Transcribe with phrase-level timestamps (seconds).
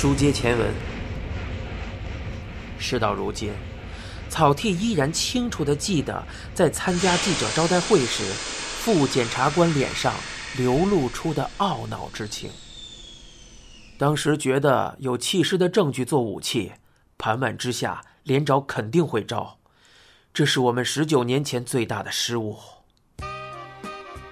[0.00, 0.72] 书接前文，
[2.78, 3.52] 事到如今，
[4.30, 10.14] 草剃依然清楚的记得，在参加记者招待会时，副检察官脸上
[10.56, 12.50] 流露出的懊恼之情。
[13.98, 16.72] 当时觉得有弃尸的证据做武器，
[17.18, 19.58] 盘问之下，连找肯定会招，
[20.32, 22.56] 这是我们十九年前最大的失误。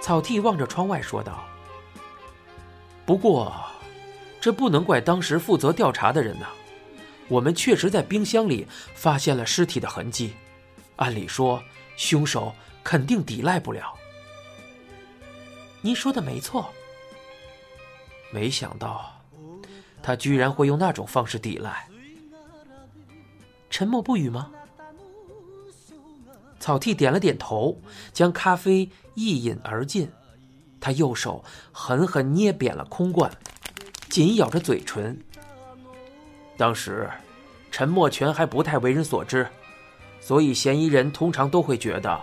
[0.00, 1.44] 草剃望着窗外说道
[3.04, 3.54] ：“不过。”
[4.40, 6.46] 这不能怪当时负责调查的人呐，
[7.28, 10.32] 我们确实在冰箱里发现了尸体的痕迹，
[10.96, 11.62] 按理说
[11.96, 13.94] 凶手肯定抵赖不了。
[15.82, 16.70] 您说的没错，
[18.32, 19.12] 没想到
[20.02, 21.86] 他居然会用那种方式抵赖。
[23.68, 24.50] 沉默不语吗？
[26.58, 27.78] 草剃点了点头，
[28.12, 30.10] 将咖啡一饮而尽，
[30.80, 33.30] 他右手狠狠捏扁了空罐。
[34.10, 35.16] 紧咬着嘴唇。
[36.56, 37.08] 当时，
[37.70, 39.46] 沉默权还不太为人所知，
[40.20, 42.20] 所以嫌疑人通常都会觉得，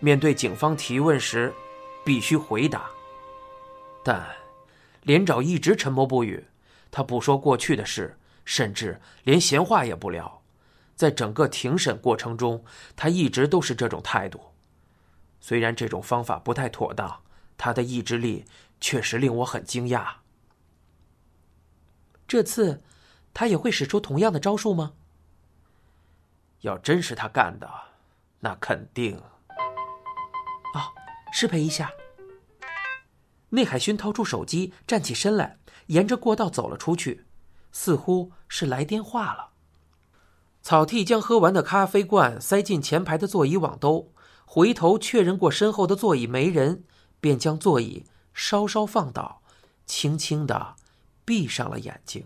[0.00, 1.50] 面对警方提问时，
[2.04, 2.90] 必须回答。
[4.04, 4.22] 但
[5.04, 6.44] 连长一直沉默不语，
[6.90, 10.42] 他不说过去的事，甚至连闲话也不聊。
[10.94, 12.62] 在整个庭审过程中，
[12.94, 14.38] 他一直都是这种态度。
[15.40, 17.22] 虽然这种方法不太妥当，
[17.56, 18.44] 他的意志力
[18.78, 20.19] 确实令我很惊讶。
[22.30, 22.80] 这次，
[23.34, 24.92] 他也会使出同样的招数吗？
[26.60, 27.68] 要真是他干的，
[28.38, 29.16] 那肯定。
[30.72, 30.94] 啊，
[31.32, 31.90] 失陪一下。
[33.48, 37.24] 内海勋掏出手机，站起身来，沿着过道走了出去，
[37.72, 39.48] 似乎是来电话了。
[40.62, 44.12] 草剃将喝完的咖啡罐塞进前排的座椅网兜，
[44.44, 46.84] 回头确认过身后的座椅没人，
[47.18, 49.42] 便将座椅稍稍放倒，
[49.84, 50.76] 轻轻的。
[51.24, 52.24] 闭上了眼睛。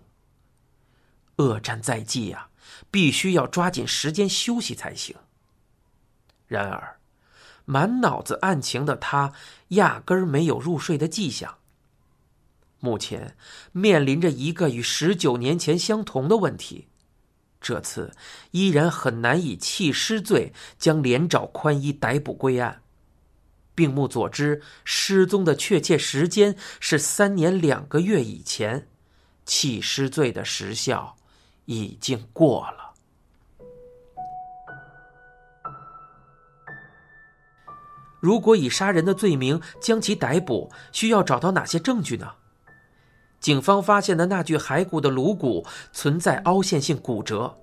[1.36, 2.48] 恶战在即呀，
[2.90, 5.16] 必须要抓紧时间休息才行。
[6.46, 6.98] 然而，
[7.64, 9.32] 满脑子案情的他，
[9.68, 11.58] 压根儿没有入睡的迹象。
[12.78, 13.36] 目前
[13.72, 16.86] 面临着一个与十九年前相同的问题，
[17.60, 18.14] 这次
[18.50, 22.82] 依然很难以弃尸罪将连找宽一逮捕归案。
[23.74, 28.86] 病目所知，失踪的确切时间是三年两个月以前。
[29.44, 31.16] 弃尸罪的时效
[31.66, 32.94] 已经过了。
[38.20, 42.32] 如果以杀人的罪名将其逮捕，需要找到哪些证据呢？
[43.38, 47.58] 警方发现的那具骸骨的颅骨存在凹陷性骨折，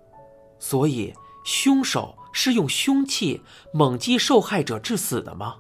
[0.60, 3.42] 所以凶手是用凶器
[3.74, 5.56] 猛击受害者致死的吗？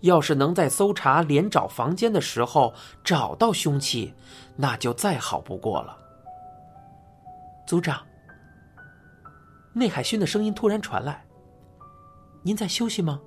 [0.00, 4.14] 要是能在搜查连找房间的时候找到凶器，
[4.56, 5.98] 那就再好不过了。
[7.66, 8.06] 组长，
[9.72, 11.24] 内海勋的声音突然传来
[12.42, 13.20] ：“您在休息吗？”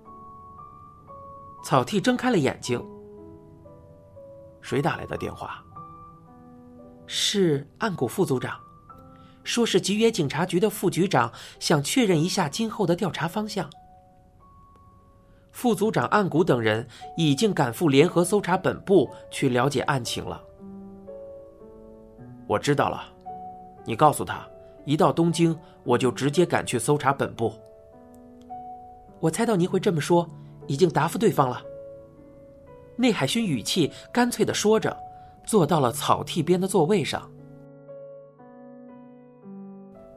[1.66, 2.81] 草剃睁开了眼睛。
[4.62, 5.63] 谁打来的电话？
[7.06, 8.59] 是岸谷副组长，
[9.44, 13.69] 说是吉野警察局的副局长想确认一下今后的调查方向。
[15.52, 16.88] 副组长岸谷等人
[17.18, 20.42] 已经赶赴联合搜查本部去了解案情了。
[22.48, 23.04] 我知道了，
[23.86, 24.48] 你告诉他，
[24.86, 27.54] 一到东京我就直接赶去搜查本部。
[29.20, 30.28] 我猜到您会这么说，
[30.66, 31.62] 已经答复对方了。
[32.96, 34.96] 内海勋语气干脆的说着，
[35.46, 37.30] 坐到了草地边的座位上。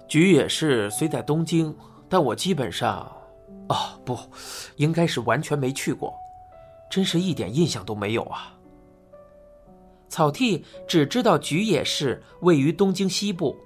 [0.08, 1.74] 菊野市虽在东京，
[2.08, 3.10] 但我基本上。
[3.72, 4.18] 哦，不，
[4.76, 6.14] 应该是完全没去过，
[6.90, 8.52] 真是一点印象都没有啊。
[10.10, 13.56] 草剃只知道菊野市位于东京西部，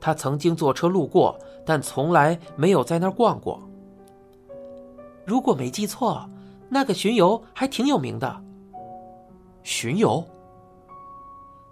[0.00, 3.62] 他曾经坐车路过，但从来没有在那儿逛过。
[5.24, 6.28] 如果没记错，
[6.68, 8.44] 那个巡游还挺有名的。
[9.62, 10.26] 巡游？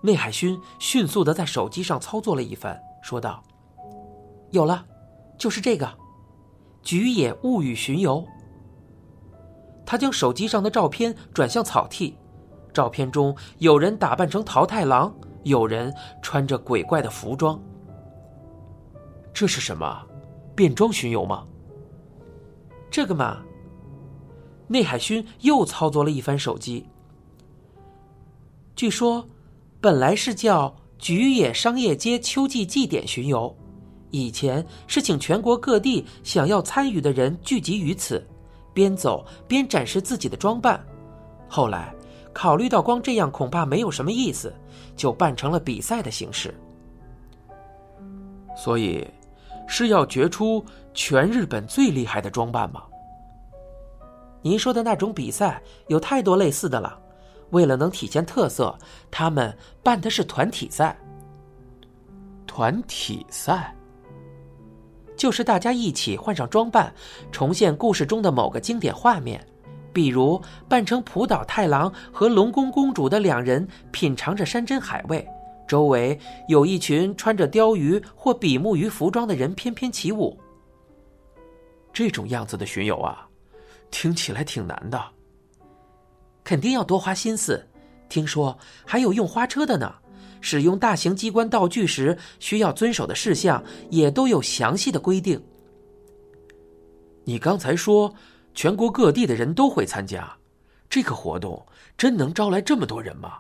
[0.01, 3.43] 内海勋迅速的在手机上操作了一番，说道
[4.51, 4.87] ：“有了，
[5.37, 5.93] 就是这个。”
[6.83, 8.27] 菊野物语巡游。
[9.85, 12.17] 他将手机上的照片转向草剃，
[12.73, 15.13] 照片中有人打扮成桃太郎，
[15.43, 15.93] 有人
[16.23, 17.61] 穿着鬼怪的服装。
[19.33, 20.07] 这是什么？
[20.55, 21.45] 变装巡游吗？
[22.91, 23.39] 这个嘛。
[24.69, 26.87] 内海勋又操作了一番手机。
[28.77, 29.29] 据说，
[29.81, 33.57] 本来是叫菊野商业街秋季祭典巡游。
[34.11, 38.27] 以前是请全国各地想要参与的人聚集于此，
[38.75, 40.85] 边走边展示自己的装扮。
[41.49, 41.95] 后来
[42.33, 44.53] 考虑到光这样恐怕没有什么意思，
[44.97, 46.55] 就办成了比赛的形式。
[48.57, 49.07] 所以，
[49.67, 52.83] 是要决出全日本最厉害的装扮吗？
[54.43, 56.99] 您说的那种比赛有太多类似的了。
[57.51, 58.77] 为了能体现特色，
[59.11, 60.97] 他们办的是团体赛。
[62.47, 63.75] 团体赛，
[65.21, 66.91] 就是大家一起换上装扮，
[67.31, 69.47] 重现故事中的某个经典画面，
[69.93, 75.29] 比如扮成浦岛太郎和龙宫公主的两人品尝着山珍海味。
[75.69, 76.19] 周围
[76.49, 80.41] 有一群穿着鲷鱼或比目鱼服装的人翩翩起舞。
[81.93, 83.29] 这种样子的巡游啊，
[83.91, 84.99] 听起来挺难的。
[86.43, 87.63] 肯定要多花心思。
[88.09, 89.95] 听说还有用花车的呢。
[90.41, 95.43] 使用大型机关道具时需要遵守的事项也都有详细的规定。
[97.25, 98.15] 你刚才说
[98.55, 100.37] 全国各地的人都会参加，
[100.89, 101.67] 这个活动
[101.97, 103.39] 真能招来这么多人吗？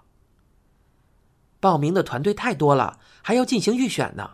[1.58, 4.30] 报名的团队太多了，还要进行预选呢。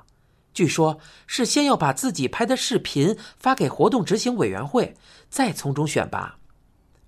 [0.52, 4.94] 据说，是先要把自己拍的视频发给活动执行委员会，
[5.28, 6.38] 再从中选拔。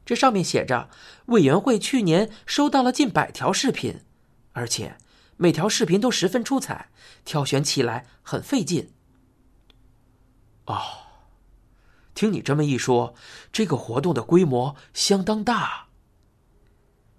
[0.05, 0.91] 这上面写着，
[1.27, 4.01] 委员会去年收到了近百条视频，
[4.53, 4.97] 而且
[5.39, 6.91] 每条视频都十分出彩，
[7.25, 8.93] 挑选起来很费劲。
[10.67, 10.77] 哦，
[12.13, 13.15] 听你这么一说，
[13.53, 15.87] 这个活动的规模相当大。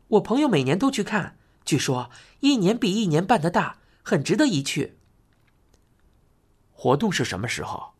[0.09, 1.37] 我朋友每年都去看。
[1.63, 4.97] 据说一年比一年办的大，很值得一去。
[6.71, 7.93] 活动是什么时候？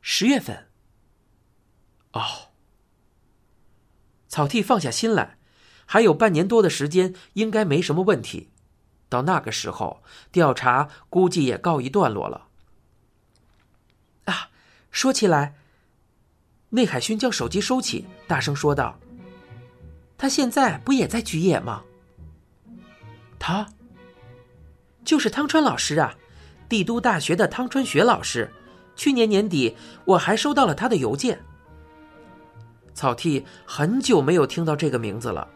[0.00, 0.68] 十月份。
[2.12, 2.22] 哦。
[4.28, 5.38] 草剃放下心来，
[5.86, 8.50] 还有半年多的时间，应该没什么问题。
[9.08, 12.46] 到那个时候，调查估计也告一段落了。
[14.24, 14.50] 啊，
[14.90, 15.54] 说起来，
[16.70, 18.98] 内海勋将手机收起，大声说道
[20.18, 21.82] ：“他现在不也在菊野吗？”
[23.38, 23.68] 他，
[25.04, 26.14] 就是汤川老师啊，
[26.68, 28.52] 帝都大学的汤川学老师。
[28.96, 29.76] 去年年底，
[30.06, 31.38] 我还收到了他的邮件。
[32.94, 35.46] 草剃很久没有听到这个名字了。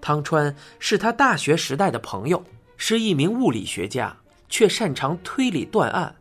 [0.00, 2.44] 汤川是他大学时代的朋友，
[2.76, 4.16] 是一名物理学家，
[4.48, 6.14] 却擅长推理断案，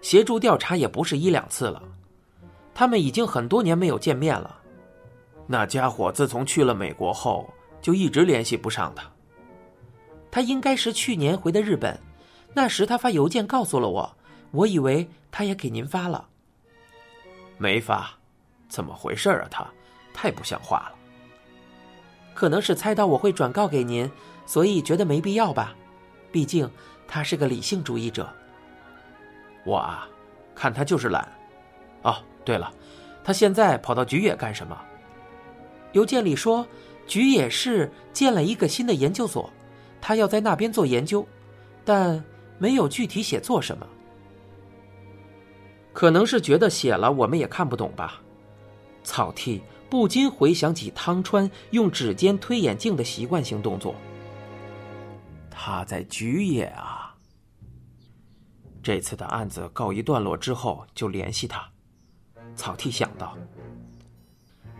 [0.00, 1.82] 协助调查也不是一两次了。
[2.74, 4.58] 他们已经很多年没有见面了。
[5.46, 9.04] 那家伙自从去了美国后，就一直联系不上他。
[10.30, 11.98] 他应该是去年回的日本，
[12.54, 14.16] 那时他发邮件告诉了我，
[14.50, 16.28] 我以为他也给您发了。
[17.58, 18.10] 没发，
[18.68, 19.48] 怎么回事啊？
[19.50, 19.66] 他
[20.14, 20.92] 太不像话了。
[22.34, 24.10] 可能是猜到我会转告给您，
[24.46, 25.74] 所以觉得没必要吧。
[26.32, 26.68] 毕竟
[27.06, 28.28] 他是个理性主义者。
[29.64, 30.08] 我啊，
[30.54, 31.30] 看他就是懒。
[32.02, 32.72] 哦，对了，
[33.22, 34.76] 他现在跑到菊野干什么？
[35.92, 36.66] 邮件里说，
[37.06, 39.48] 菊野市建了一个新的研究所。
[40.00, 41.24] 他要在那边做研究，
[41.84, 42.24] 但
[42.58, 43.86] 没有具体写做什么。
[45.92, 48.20] 可能是觉得写了我们也看不懂吧。
[49.04, 53.94] 草剃不禁回想起汤川用指尖推眼镜的习惯性动作。
[55.54, 57.14] 他在菊野啊。
[58.82, 61.70] 这次的案子告一段落之后，就联系他。
[62.56, 63.38] 草剃想到，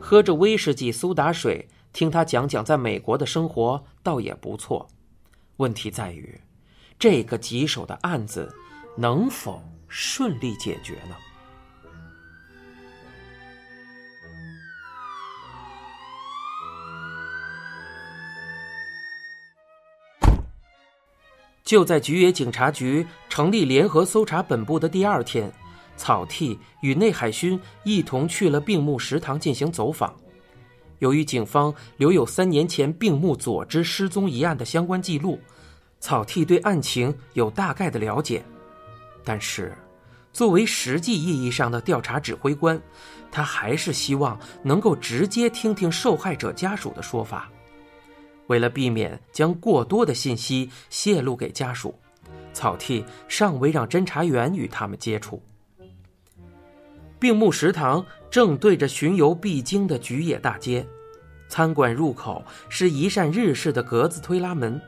[0.01, 4.89] 喝着威士忌苏打水，听他讲讲在美国的生活，倒也不错。
[5.59, 6.41] 问题在于，
[6.99, 8.52] 这个棘手的案子
[8.97, 11.17] 能否顺利解决呢？
[21.73, 25.50] 就在菊野警察局成立联合搜查本部的第二天，
[25.97, 30.14] 草剃与内海勋一同去了病木食堂进行走访。
[30.99, 35.41] 由于警方留有三年前病木佐之失踪一案的相关记录。
[35.99, 38.45] 草剃对案情有大概的了解，
[39.25, 39.75] 但是，
[40.31, 42.79] 作为实际意义上的调查指挥官，
[43.31, 47.50] 他还是希望能够直接听听受害者家属的说法。
[48.49, 51.94] 为了避免将过多的信息泄露给家属，
[52.52, 55.42] 草剃尚未让侦查员与他们接触。
[57.18, 60.84] 病木食堂正对着巡游必经的菊野大街，
[61.49, 64.80] 餐馆入口是一扇日式的格子推拉门。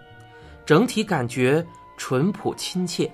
[0.67, 1.65] 整体感觉
[1.97, 3.13] 淳朴亲切，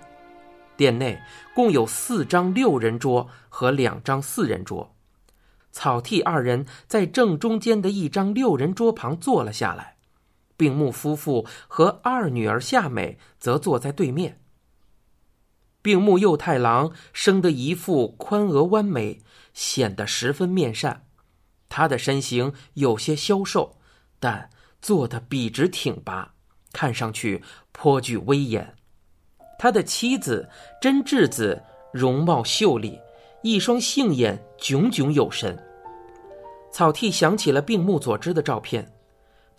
[0.76, 1.20] 店内
[1.54, 4.90] 共有四张六人桌和两张四人桌。
[5.70, 9.96] 草剃二人在正中间的一张六人桌旁坐了下来，
[10.60, 14.42] 病木夫妇和二女儿夏美则坐在对面。
[15.80, 19.22] 病木右太郎生得一副宽额弯眉，
[19.54, 21.06] 显得十分面善。
[21.70, 23.78] 他的身形有些消瘦，
[24.18, 24.50] 但
[24.82, 26.34] 坐得笔直挺拔。
[26.72, 28.74] 看上去颇具威严。
[29.58, 30.46] 他的妻子
[30.78, 33.00] 真智子容貌秀丽，
[33.42, 35.58] 一双杏眼炯炯有神。
[36.70, 38.92] 草剃想起了病目佐之的照片，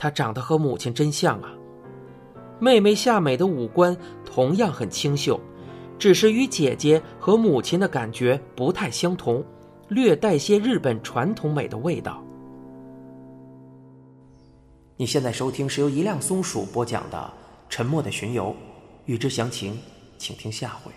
[0.01, 1.53] 她长得和母亲真像啊。
[2.59, 5.39] 妹妹夏美的五官同样很清秀，
[5.99, 9.45] 只是与姐姐和母亲的感觉不太相同，
[9.89, 12.19] 略带些日本传统美的味道。
[14.97, 17.17] 你现在收听是由一辆松鼠播讲的
[17.69, 18.45] 《沉默的巡游》。
[19.05, 19.77] 欲知详情，
[20.17, 20.91] 请听下回。